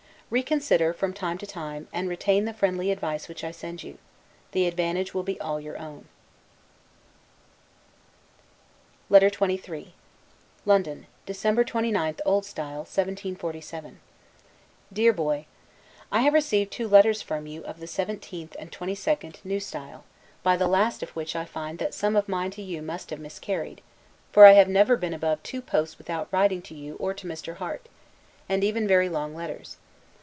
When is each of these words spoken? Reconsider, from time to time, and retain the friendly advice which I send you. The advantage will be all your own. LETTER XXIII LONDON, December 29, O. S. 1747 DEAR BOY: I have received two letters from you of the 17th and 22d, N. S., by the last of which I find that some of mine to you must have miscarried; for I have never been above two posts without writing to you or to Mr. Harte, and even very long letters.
Reconsider, 0.33 0.93
from 0.93 1.11
time 1.11 1.37
to 1.39 1.45
time, 1.45 1.89
and 1.91 2.07
retain 2.07 2.45
the 2.45 2.53
friendly 2.53 2.89
advice 2.89 3.27
which 3.27 3.43
I 3.43 3.51
send 3.51 3.83
you. 3.83 3.97
The 4.53 4.65
advantage 4.65 5.13
will 5.13 5.23
be 5.23 5.37
all 5.41 5.59
your 5.59 5.77
own. 5.77 6.07
LETTER 9.09 9.27
XXIII 9.27 9.93
LONDON, 10.65 11.07
December 11.25 11.65
29, 11.65 12.15
O. 12.25 12.39
S. 12.39 12.55
1747 12.55 13.99
DEAR 14.93 15.11
BOY: 15.11 15.47
I 16.13 16.21
have 16.21 16.33
received 16.33 16.71
two 16.71 16.87
letters 16.87 17.21
from 17.21 17.45
you 17.45 17.61
of 17.65 17.81
the 17.81 17.85
17th 17.85 18.55
and 18.57 18.71
22d, 18.71 19.39
N. 19.43 19.51
S., 19.51 20.01
by 20.43 20.55
the 20.55 20.67
last 20.69 21.03
of 21.03 21.09
which 21.09 21.35
I 21.35 21.43
find 21.43 21.77
that 21.79 21.93
some 21.93 22.15
of 22.15 22.29
mine 22.29 22.51
to 22.51 22.61
you 22.61 22.81
must 22.81 23.09
have 23.09 23.19
miscarried; 23.19 23.81
for 24.31 24.45
I 24.45 24.53
have 24.53 24.69
never 24.69 24.95
been 24.95 25.13
above 25.13 25.43
two 25.43 25.61
posts 25.61 25.97
without 25.97 26.29
writing 26.31 26.61
to 26.61 26.73
you 26.73 26.95
or 26.99 27.13
to 27.13 27.27
Mr. 27.27 27.57
Harte, 27.57 27.89
and 28.47 28.63
even 28.63 28.87
very 28.87 29.09
long 29.09 29.35
letters. 29.35 29.75